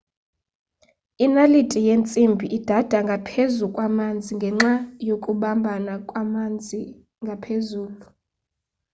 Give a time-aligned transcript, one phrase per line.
[1.25, 4.73] inaliti yentsimbi idada ngaphezu kwamanzi ngenxa
[5.07, 6.79] yokubambana kwamanzi
[7.23, 8.05] ngaphezulu